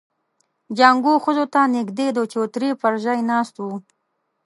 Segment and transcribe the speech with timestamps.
[0.77, 3.65] جانکو ښځو ته نږدې د چوترې پر ژی ناست و.